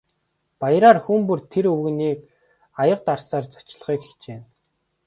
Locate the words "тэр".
1.51-1.65